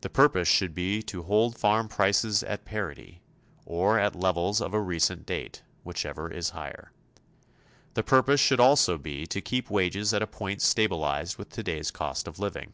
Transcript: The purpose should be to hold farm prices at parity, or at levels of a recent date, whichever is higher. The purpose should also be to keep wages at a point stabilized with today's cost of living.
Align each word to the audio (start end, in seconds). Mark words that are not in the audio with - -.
The 0.00 0.10
purpose 0.10 0.48
should 0.48 0.74
be 0.74 1.02
to 1.04 1.22
hold 1.22 1.56
farm 1.56 1.86
prices 1.86 2.42
at 2.42 2.64
parity, 2.64 3.22
or 3.64 3.96
at 3.96 4.16
levels 4.16 4.60
of 4.60 4.74
a 4.74 4.80
recent 4.80 5.24
date, 5.24 5.62
whichever 5.84 6.28
is 6.28 6.50
higher. 6.50 6.90
The 7.94 8.02
purpose 8.02 8.40
should 8.40 8.58
also 8.58 8.98
be 8.98 9.24
to 9.28 9.40
keep 9.40 9.70
wages 9.70 10.12
at 10.12 10.20
a 10.20 10.26
point 10.26 10.62
stabilized 10.62 11.38
with 11.38 11.50
today's 11.50 11.92
cost 11.92 12.26
of 12.26 12.40
living. 12.40 12.72